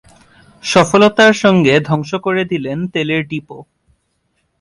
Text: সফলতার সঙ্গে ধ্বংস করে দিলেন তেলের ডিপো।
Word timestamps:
সফলতার 0.63 1.33
সঙ্গে 1.33 1.73
ধ্বংস 1.79 2.11
করে 2.15 2.43
দিলেন 2.45 2.77
তেলের 2.87 3.23
ডিপো। 3.27 3.57